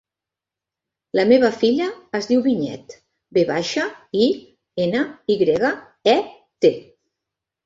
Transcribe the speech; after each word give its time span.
La 1.17 1.25
meva 1.31 1.51
filla 1.63 1.89
es 2.19 2.29
diu 2.31 2.41
Vinyet: 2.47 2.95
ve 3.39 3.43
baixa, 3.51 3.85
i, 4.23 4.31
ena, 4.87 5.03
i 5.35 5.37
grega, 5.45 5.73
e, 6.17 6.19
te. 6.67 6.75